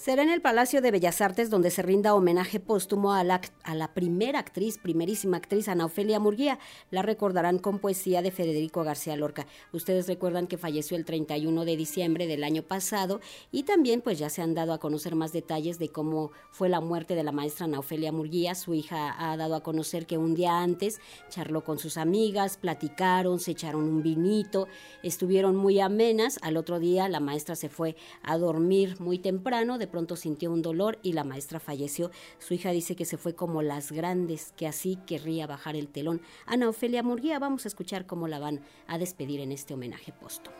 Será 0.00 0.22
en 0.22 0.30
el 0.30 0.40
Palacio 0.40 0.80
de 0.80 0.92
Bellas 0.92 1.20
Artes 1.20 1.50
donde 1.50 1.70
se 1.70 1.82
rinda 1.82 2.14
homenaje 2.14 2.58
póstumo 2.58 3.12
a 3.12 3.22
la, 3.22 3.42
a 3.64 3.74
la 3.74 3.92
primera 3.92 4.38
actriz, 4.38 4.78
primerísima 4.78 5.36
actriz, 5.36 5.68
Ana 5.68 5.84
Ofelia 5.84 6.18
Murguía. 6.18 6.58
La 6.90 7.02
recordarán 7.02 7.58
con 7.58 7.80
poesía 7.80 8.22
de 8.22 8.30
Federico 8.30 8.82
García 8.82 9.14
Lorca. 9.16 9.46
Ustedes 9.74 10.06
recuerdan 10.06 10.46
que 10.46 10.56
falleció 10.56 10.96
el 10.96 11.04
31 11.04 11.66
de 11.66 11.76
diciembre 11.76 12.26
del 12.26 12.44
año 12.44 12.62
pasado 12.62 13.20
y 13.52 13.64
también 13.64 14.00
pues 14.00 14.18
ya 14.18 14.30
se 14.30 14.40
han 14.40 14.54
dado 14.54 14.72
a 14.72 14.80
conocer 14.80 15.16
más 15.16 15.34
detalles 15.34 15.78
de 15.78 15.90
cómo 15.90 16.30
fue 16.50 16.70
la 16.70 16.80
muerte 16.80 17.14
de 17.14 17.22
la 17.22 17.32
maestra 17.32 17.66
Ana 17.66 17.80
Ofelia 17.80 18.10
Murguía. 18.10 18.54
Su 18.54 18.72
hija 18.72 19.14
ha 19.18 19.36
dado 19.36 19.54
a 19.54 19.62
conocer 19.62 20.06
que 20.06 20.16
un 20.16 20.34
día 20.34 20.62
antes 20.62 20.98
charló 21.28 21.62
con 21.62 21.78
sus 21.78 21.98
amigas, 21.98 22.56
platicaron, 22.56 23.38
se 23.38 23.50
echaron 23.50 23.84
un 23.84 24.02
vinito, 24.02 24.66
estuvieron 25.02 25.56
muy 25.56 25.78
amenas. 25.78 26.38
Al 26.40 26.56
otro 26.56 26.80
día 26.80 27.06
la 27.10 27.20
maestra 27.20 27.54
se 27.54 27.68
fue 27.68 27.96
a 28.22 28.38
dormir 28.38 28.98
muy 28.98 29.18
temprano 29.18 29.76
de 29.76 29.89
pronto 29.90 30.16
sintió 30.16 30.50
un 30.50 30.62
dolor 30.62 30.98
y 31.02 31.12
la 31.12 31.24
maestra 31.24 31.60
falleció. 31.60 32.10
Su 32.38 32.54
hija 32.54 32.70
dice 32.70 32.96
que 32.96 33.04
se 33.04 33.16
fue 33.16 33.34
como 33.34 33.62
las 33.62 33.92
grandes, 33.92 34.52
que 34.56 34.66
así 34.66 34.96
querría 35.06 35.46
bajar 35.46 35.76
el 35.76 35.88
telón. 35.88 36.20
Ana 36.46 36.68
Ofelia 36.68 37.02
Murguía, 37.02 37.38
vamos 37.38 37.64
a 37.64 37.68
escuchar 37.68 38.06
cómo 38.06 38.28
la 38.28 38.38
van 38.38 38.60
a 38.86 38.98
despedir 38.98 39.40
en 39.40 39.52
este 39.52 39.74
homenaje 39.74 40.12
póstumo. 40.12 40.56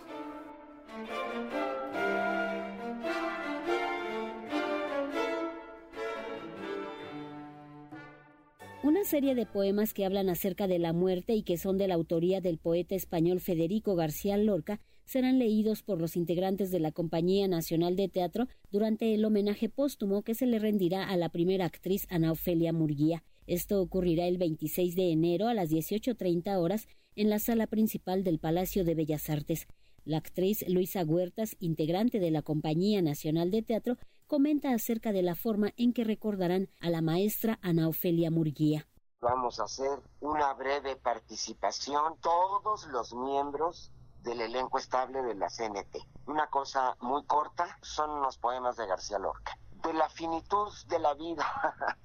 Una 8.83 9.05
serie 9.05 9.35
de 9.35 9.47
poemas 9.47 9.95
que 9.95 10.05
hablan 10.05 10.29
acerca 10.31 10.67
de 10.67 10.79
la 10.79 10.93
muerte 10.93 11.35
y 11.35 11.43
que 11.43 11.59
son 11.59 11.79
de 11.79 11.87
la 11.87 11.95
autoría 11.95 12.41
del 12.41 12.59
poeta 12.59 12.95
español 12.95 13.41
Federico 13.41 13.95
García 13.95 14.37
Lorca 14.37 14.81
serán 15.11 15.41
leídos 15.41 15.83
por 15.83 16.01
los 16.01 16.15
integrantes 16.15 16.71
de 16.71 16.79
la 16.79 16.93
Compañía 16.93 17.49
Nacional 17.49 17.97
de 17.97 18.09
Teatro 18.09 18.47
durante 18.71 19.13
el 19.13 19.25
homenaje 19.25 19.69
póstumo 19.69 20.23
que 20.23 20.37
se 20.37 20.47
le 20.47 20.61
rendirá 20.61 21.09
a 21.09 21.17
la 21.17 21.31
primera 21.31 21.65
actriz 21.65 22.07
Ana 22.11 22.31
Ofelia 22.31 22.73
Murguía. 22.73 23.25
Esto 23.49 23.83
ocurrirá 23.83 24.29
el 24.29 24.39
26 24.39 24.95
de 24.95 25.11
enero 25.11 25.49
a 25.49 25.55
las 25.55 25.69
18.30 25.69 26.57
horas 26.61 26.87
en 27.17 27.29
la 27.29 27.41
sala 27.41 27.67
principal 27.67 28.23
del 28.23 28.39
Palacio 28.39 28.85
de 28.85 28.95
Bellas 28.95 29.29
Artes. 29.29 29.67
La 30.05 30.19
actriz 30.19 30.65
Luisa 30.69 31.03
Huertas, 31.03 31.57
integrante 31.59 32.21
de 32.21 32.31
la 32.31 32.43
Compañía 32.43 33.03
Nacional 33.03 33.51
de 33.51 33.63
Teatro, 33.63 33.97
comenta 34.29 34.73
acerca 34.73 35.11
de 35.11 35.23
la 35.23 35.35
forma 35.35 35.73
en 35.77 35.93
que 35.93 36.05
recordarán 36.05 36.69
a 36.79 36.89
la 36.89 37.03
maestra 37.03 37.59
Ana 37.63 37.89
Ofelia 37.89 38.31
Murguía. 38.31 38.87
Vamos 39.21 39.59
a 39.59 39.65
hacer 39.65 39.99
una 40.21 40.55
breve 40.55 40.95
participación, 40.95 42.15
todos 42.23 42.87
los 42.93 43.13
miembros 43.13 43.91
del 44.23 44.41
elenco 44.41 44.79
estable 44.79 45.23
de 45.23 45.35
la 45.35 45.49
CNT. 45.49 45.97
Una 46.27 46.49
cosa 46.49 46.97
muy 47.01 47.25
corta 47.25 47.79
son 47.83 48.21
los 48.23 48.39
poemas 48.39 48.77
de 48.77 48.87
García 48.87 49.19
Lorca. 49.19 49.59
De 49.83 49.93
la 49.93 50.09
finitud 50.09 50.71
de 50.89 50.99
la 50.99 51.15
vida. 51.15 51.45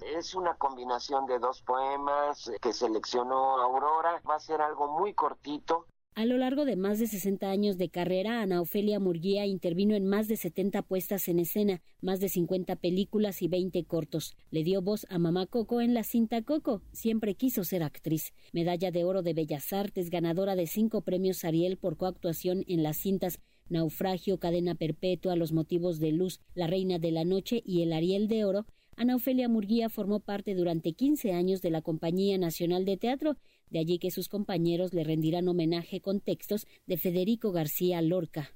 es 0.00 0.34
una 0.34 0.54
combinación 0.54 1.26
de 1.26 1.38
dos 1.38 1.62
poemas 1.62 2.50
que 2.60 2.72
seleccionó 2.72 3.60
Aurora. 3.60 4.20
Va 4.28 4.36
a 4.36 4.40
ser 4.40 4.62
algo 4.62 4.88
muy 4.88 5.14
cortito 5.14 5.86
a 6.16 6.24
lo 6.24 6.38
largo 6.38 6.64
de 6.64 6.76
más 6.76 6.98
de 6.98 7.06
60 7.06 7.50
años 7.50 7.76
de 7.76 7.90
carrera, 7.90 8.40
Ana 8.40 8.62
Ofelia 8.62 8.98
Murguía 8.98 9.44
intervino 9.44 9.94
en 9.94 10.06
más 10.06 10.28
de 10.28 10.38
70 10.38 10.80
puestas 10.80 11.28
en 11.28 11.38
escena, 11.38 11.82
más 12.00 12.20
de 12.20 12.30
50 12.30 12.76
películas 12.76 13.42
y 13.42 13.48
20 13.48 13.84
cortos. 13.84 14.34
Le 14.50 14.64
dio 14.64 14.80
voz 14.80 15.06
a 15.10 15.18
Mamá 15.18 15.44
Coco 15.44 15.82
en 15.82 15.92
la 15.92 16.04
cinta 16.04 16.40
Coco. 16.40 16.80
Siempre 16.90 17.34
quiso 17.34 17.64
ser 17.64 17.82
actriz. 17.82 18.32
Medalla 18.54 18.90
de 18.90 19.04
Oro 19.04 19.20
de 19.22 19.34
Bellas 19.34 19.74
Artes, 19.74 20.08
ganadora 20.08 20.56
de 20.56 20.66
cinco 20.66 21.02
premios 21.02 21.44
Ariel 21.44 21.76
por 21.76 21.98
coactuación 21.98 22.64
en 22.66 22.82
las 22.82 22.96
cintas 22.96 23.38
Naufragio, 23.68 24.38
Cadena 24.38 24.74
Perpetua, 24.74 25.36
Los 25.36 25.52
Motivos 25.52 25.98
de 25.98 26.12
Luz, 26.12 26.40
La 26.54 26.66
Reina 26.66 26.98
de 26.98 27.10
la 27.10 27.24
Noche 27.24 27.62
y 27.62 27.82
el 27.82 27.92
Ariel 27.92 28.26
de 28.26 28.46
Oro, 28.46 28.64
Ana 28.96 29.16
Ofelia 29.16 29.46
Murguía 29.46 29.90
formó 29.90 30.20
parte 30.20 30.54
durante 30.54 30.94
15 30.94 31.34
años 31.34 31.60
de 31.60 31.70
la 31.70 31.82
Compañía 31.82 32.38
Nacional 32.38 32.86
de 32.86 32.96
Teatro 32.96 33.36
de 33.68 33.78
allí 33.78 33.98
que 33.98 34.10
sus 34.10 34.28
compañeros 34.28 34.94
le 34.94 35.04
rendirán 35.04 35.48
homenaje 35.48 36.00
con 36.00 36.20
textos 36.20 36.66
de 36.86 36.96
Federico 36.96 37.52
García 37.52 38.00
Lorca. 38.00 38.50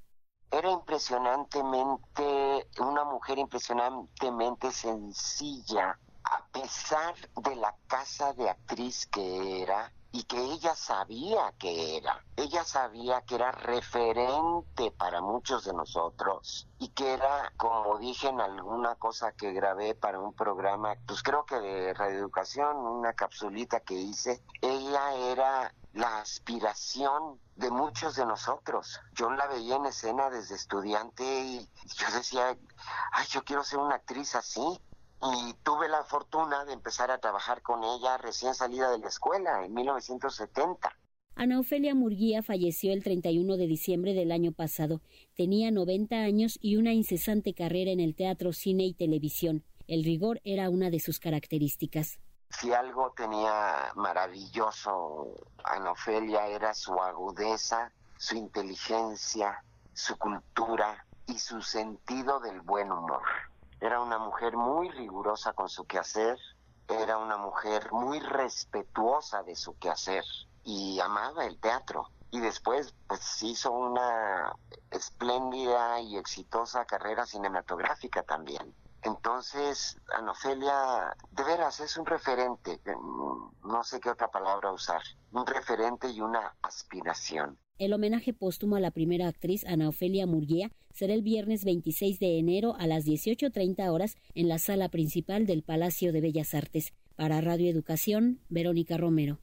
Era 0.50 0.72
impresionantemente, 0.72 2.24
una 2.80 3.04
mujer 3.04 3.38
impresionantemente 3.38 4.72
sencilla, 4.72 5.98
a 6.24 6.46
pesar 6.52 7.14
de 7.44 7.56
la 7.56 7.76
casa 7.86 8.32
de 8.32 8.48
actriz 8.48 9.06
que 9.06 9.62
era, 9.62 9.92
y 10.12 10.24
que 10.24 10.38
ella 10.38 10.74
sabía 10.74 11.52
que 11.58 11.96
era. 11.96 12.24
Ella 12.36 12.64
sabía 12.64 13.22
que 13.22 13.36
era 13.36 13.52
referente 13.52 14.90
para 14.90 15.20
muchos 15.20 15.64
de 15.64 15.72
nosotros 15.72 16.68
y 16.78 16.88
que 16.88 17.14
era, 17.14 17.52
como 17.56 17.98
dije 17.98 18.28
en 18.28 18.40
alguna 18.40 18.96
cosa 18.96 19.32
que 19.32 19.52
grabé 19.52 19.94
para 19.94 20.18
un 20.18 20.32
programa, 20.32 20.94
pues 21.06 21.22
creo 21.22 21.44
que 21.44 21.60
de 21.60 21.94
radioeducación, 21.94 22.76
una 22.76 23.12
capsulita 23.12 23.80
que 23.80 23.94
hice, 23.94 24.42
ella 24.60 25.14
era 25.14 25.74
la 25.92 26.20
aspiración 26.20 27.40
de 27.56 27.70
muchos 27.70 28.16
de 28.16 28.24
nosotros. 28.24 29.00
Yo 29.12 29.30
la 29.30 29.46
veía 29.46 29.76
en 29.76 29.86
escena 29.86 30.30
desde 30.30 30.54
estudiante 30.54 31.24
y 31.24 31.68
yo 31.96 32.06
decía, 32.12 32.56
ay, 33.12 33.26
yo 33.28 33.44
quiero 33.44 33.64
ser 33.64 33.78
una 33.78 33.96
actriz 33.96 34.34
así 34.34 34.80
y 35.22 35.54
tuve 35.62 35.88
la 35.88 36.02
fortuna 36.04 36.64
de 36.64 36.72
empezar 36.72 37.10
a 37.10 37.18
trabajar 37.18 37.62
con 37.62 37.84
ella 37.84 38.16
recién 38.18 38.54
salida 38.54 38.90
de 38.90 38.98
la 38.98 39.08
escuela 39.08 39.64
en 39.64 39.74
1970. 39.74 40.90
Ana 41.34 41.60
Ofelia 41.60 41.94
Murguía 41.94 42.42
falleció 42.42 42.92
el 42.92 43.02
31 43.02 43.56
de 43.56 43.66
diciembre 43.66 44.14
del 44.14 44.32
año 44.32 44.52
pasado. 44.52 45.00
Tenía 45.36 45.70
90 45.70 46.16
años 46.16 46.58
y 46.60 46.76
una 46.76 46.92
incesante 46.92 47.54
carrera 47.54 47.90
en 47.90 48.00
el 48.00 48.14
teatro, 48.14 48.52
cine 48.52 48.84
y 48.84 48.94
televisión. 48.94 49.64
El 49.86 50.04
rigor 50.04 50.40
era 50.44 50.68
una 50.70 50.90
de 50.90 51.00
sus 51.00 51.18
características. 51.18 52.18
Si 52.50 52.72
algo 52.72 53.12
tenía 53.16 53.92
maravilloso 53.94 55.34
Ana 55.64 55.92
Ofelia 55.92 56.46
era 56.48 56.74
su 56.74 56.92
agudeza, 56.94 57.92
su 58.18 58.36
inteligencia, 58.36 59.64
su 59.94 60.16
cultura 60.18 61.06
y 61.26 61.38
su 61.38 61.62
sentido 61.62 62.40
del 62.40 62.60
buen 62.60 62.90
humor. 62.90 63.22
Era 63.80 64.00
una 64.00 64.18
mujer 64.18 64.56
muy 64.56 64.90
rigurosa 64.90 65.52
con 65.54 65.68
su 65.68 65.86
quehacer, 65.86 66.38
era 66.88 67.18
una 67.18 67.36
mujer 67.36 67.92
muy 67.92 68.20
respetuosa 68.20 69.42
de 69.42 69.54
su 69.56 69.78
quehacer 69.78 70.24
y 70.64 71.00
amaba 71.00 71.46
el 71.46 71.58
teatro. 71.60 72.10
Y 72.30 72.40
después 72.40 72.94
pues 73.08 73.42
hizo 73.42 73.72
una 73.72 74.52
espléndida 74.90 76.00
y 76.00 76.16
exitosa 76.16 76.84
carrera 76.84 77.26
cinematográfica 77.26 78.22
también. 78.22 78.74
Entonces, 79.02 79.98
Anofelia, 80.12 81.16
de 81.30 81.42
veras, 81.44 81.80
es 81.80 81.96
un 81.96 82.04
referente, 82.04 82.80
no 83.64 83.82
sé 83.82 83.98
qué 83.98 84.10
otra 84.10 84.28
palabra 84.28 84.72
usar, 84.72 85.02
un 85.32 85.46
referente 85.46 86.08
y 86.08 86.20
una 86.20 86.54
aspiración. 86.62 87.58
El 87.80 87.94
homenaje 87.94 88.34
póstumo 88.34 88.76
a 88.76 88.80
la 88.80 88.90
primera 88.90 89.26
actriz 89.26 89.64
Ana 89.64 89.88
Ofelia 89.88 90.26
Murguía 90.26 90.70
será 90.92 91.14
el 91.14 91.22
viernes 91.22 91.64
26 91.64 92.20
de 92.20 92.38
enero 92.38 92.74
a 92.78 92.86
las 92.86 93.06
18.30 93.06 93.90
horas 93.90 94.18
en 94.34 94.48
la 94.48 94.58
sala 94.58 94.90
principal 94.90 95.46
del 95.46 95.62
Palacio 95.62 96.12
de 96.12 96.20
Bellas 96.20 96.52
Artes. 96.52 96.92
Para 97.16 97.40
Radio 97.40 97.70
Educación, 97.70 98.38
Verónica 98.50 98.98
Romero. 98.98 99.38